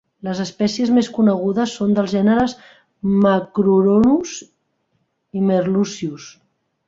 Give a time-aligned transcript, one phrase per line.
[0.27, 2.55] Les espècies més conegudes són dels gèneres
[3.25, 4.33] "Macruronus"
[5.41, 6.27] i "Merluccius".